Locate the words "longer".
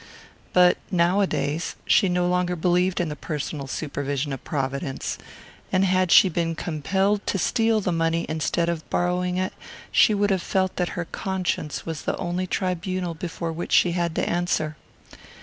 2.27-2.55